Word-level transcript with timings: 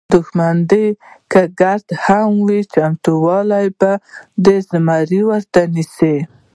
متل 0.03 0.07
دی: 0.11 0.11
دوښمن 0.13 0.55
دې 0.71 0.85
که 1.31 1.41
ګیدړ 1.59 1.89
هم 2.05 2.29
وي 2.47 2.61
چمتوالی 2.73 3.67
به 3.79 3.91
د 4.45 4.47
زمري 4.69 5.21
ورته 5.29 5.61
نیسې. 5.75 6.15